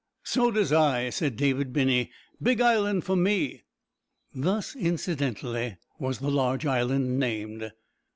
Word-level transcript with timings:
"So 0.23 0.49
does 0.49 0.71
I," 0.73 1.11
said 1.11 1.35
David 1.37 1.71
Binney. 1.71 2.09
"Big 2.41 2.59
Island 2.59 3.03
for 3.03 3.15
me." 3.15 3.65
Thus, 4.33 4.75
incidentally, 4.75 5.77
was 5.99 6.17
the 6.17 6.31
large 6.31 6.65
island 6.65 7.19
named. 7.19 7.71